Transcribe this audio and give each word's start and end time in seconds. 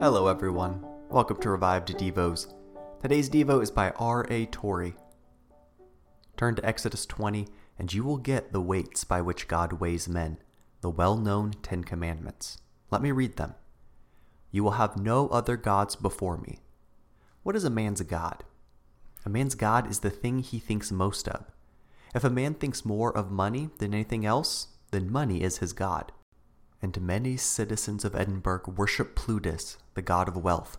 Hello, 0.00 0.28
everyone. 0.28 0.86
Welcome 1.08 1.38
to 1.38 1.50
Revived 1.50 1.88
Devos. 1.88 2.54
Today's 3.02 3.28
Devo 3.28 3.60
is 3.60 3.72
by 3.72 3.90
R.A. 3.98 4.46
Torrey. 4.46 4.94
Turn 6.36 6.54
to 6.54 6.64
Exodus 6.64 7.04
20, 7.04 7.48
and 7.80 7.92
you 7.92 8.04
will 8.04 8.16
get 8.16 8.52
the 8.52 8.60
weights 8.60 9.02
by 9.02 9.20
which 9.20 9.48
God 9.48 9.80
weighs 9.80 10.08
men, 10.08 10.38
the 10.82 10.88
well 10.88 11.16
known 11.16 11.50
Ten 11.64 11.82
Commandments. 11.82 12.58
Let 12.92 13.02
me 13.02 13.10
read 13.10 13.38
them. 13.38 13.54
You 14.52 14.62
will 14.62 14.78
have 14.78 14.96
no 14.96 15.26
other 15.30 15.56
gods 15.56 15.96
before 15.96 16.36
me. 16.36 16.60
What 17.42 17.56
is 17.56 17.64
a 17.64 17.68
man's 17.68 18.00
God? 18.02 18.44
A 19.26 19.28
man's 19.28 19.56
God 19.56 19.90
is 19.90 19.98
the 19.98 20.10
thing 20.10 20.38
he 20.38 20.60
thinks 20.60 20.92
most 20.92 21.26
of. 21.26 21.46
If 22.14 22.22
a 22.22 22.30
man 22.30 22.54
thinks 22.54 22.84
more 22.84 23.12
of 23.12 23.32
money 23.32 23.70
than 23.78 23.94
anything 23.94 24.24
else, 24.24 24.68
then 24.92 25.10
money 25.10 25.42
is 25.42 25.58
his 25.58 25.72
God 25.72 26.12
and 26.80 27.00
many 27.00 27.36
citizens 27.36 28.04
of 28.04 28.14
Edinburgh 28.14 28.74
worship 28.76 29.16
Plutus, 29.16 29.78
the 29.94 30.02
god 30.02 30.28
of 30.28 30.36
wealth. 30.36 30.78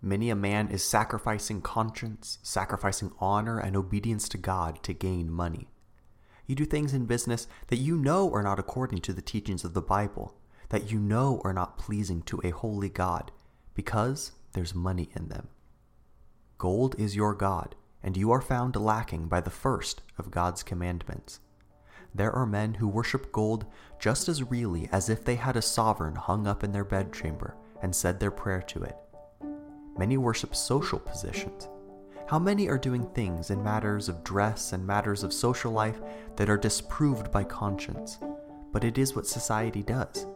Many 0.00 0.30
a 0.30 0.34
man 0.34 0.68
is 0.68 0.82
sacrificing 0.82 1.62
conscience, 1.62 2.38
sacrificing 2.42 3.12
honor 3.20 3.58
and 3.58 3.76
obedience 3.76 4.28
to 4.30 4.38
God 4.38 4.82
to 4.82 4.92
gain 4.92 5.30
money. 5.30 5.68
You 6.46 6.54
do 6.54 6.64
things 6.64 6.92
in 6.92 7.06
business 7.06 7.46
that 7.68 7.76
you 7.76 7.96
know 7.96 8.30
are 8.32 8.42
not 8.42 8.58
according 8.58 9.00
to 9.00 9.12
the 9.12 9.22
teachings 9.22 9.64
of 9.64 9.72
the 9.72 9.80
Bible, 9.80 10.36
that 10.68 10.90
you 10.90 10.98
know 10.98 11.40
are 11.44 11.54
not 11.54 11.78
pleasing 11.78 12.22
to 12.22 12.40
a 12.44 12.50
holy 12.50 12.88
God, 12.88 13.32
because 13.74 14.32
there's 14.52 14.74
money 14.74 15.08
in 15.16 15.28
them. 15.28 15.48
Gold 16.58 16.94
is 16.98 17.16
your 17.16 17.34
God, 17.34 17.74
and 18.02 18.16
you 18.16 18.30
are 18.30 18.42
found 18.42 18.76
lacking 18.76 19.28
by 19.28 19.40
the 19.40 19.50
first 19.50 20.02
of 20.18 20.30
God's 20.30 20.62
commandments 20.62 21.40
there 22.14 22.32
are 22.32 22.46
men 22.46 22.74
who 22.74 22.86
worship 22.86 23.32
gold 23.32 23.66
just 23.98 24.28
as 24.28 24.42
really 24.42 24.88
as 24.92 25.08
if 25.08 25.24
they 25.24 25.34
had 25.34 25.56
a 25.56 25.62
sovereign 25.62 26.14
hung 26.14 26.46
up 26.46 26.62
in 26.62 26.70
their 26.70 26.84
bedchamber 26.84 27.56
and 27.82 27.94
said 27.94 28.20
their 28.20 28.30
prayer 28.30 28.62
to 28.62 28.82
it. 28.84 28.96
Many 29.98 30.16
worship 30.16 30.54
social 30.54 30.98
positions. 30.98 31.68
How 32.28 32.38
many 32.38 32.68
are 32.68 32.78
doing 32.78 33.06
things 33.10 33.50
in 33.50 33.62
matters 33.62 34.08
of 34.08 34.24
dress 34.24 34.72
and 34.72 34.86
matters 34.86 35.24
of 35.24 35.32
social 35.32 35.72
life 35.72 36.00
that 36.36 36.48
are 36.48 36.56
disproved 36.56 37.30
by 37.32 37.44
conscience? 37.44 38.18
But 38.72 38.84
it 38.84 38.96
is 38.96 39.14
what 39.14 39.26
society 39.26 39.82
does. 39.82 40.26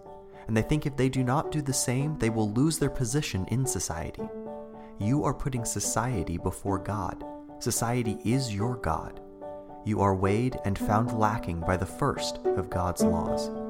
And 0.48 0.56
they 0.56 0.62
think 0.62 0.84
if 0.84 0.96
they 0.96 1.08
do 1.08 1.22
not 1.22 1.52
do 1.52 1.62
the 1.62 1.72
same, 1.72 2.18
they 2.18 2.30
will 2.30 2.50
lose 2.52 2.78
their 2.78 2.90
position 2.90 3.46
in 3.50 3.64
society. 3.64 4.28
You 4.98 5.24
are 5.24 5.34
putting 5.34 5.64
society 5.64 6.38
before 6.38 6.78
God. 6.78 7.24
Society 7.60 8.18
is 8.24 8.54
your 8.54 8.76
God 8.76 9.20
you 9.88 10.02
are 10.02 10.14
weighed 10.14 10.58
and 10.66 10.78
found 10.78 11.18
lacking 11.18 11.60
by 11.60 11.74
the 11.74 11.86
first 11.86 12.40
of 12.44 12.68
God's 12.68 13.02
laws. 13.02 13.67